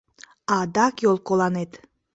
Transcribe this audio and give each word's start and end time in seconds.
Адак 0.57 0.95
йолколанет!.. 1.03 1.71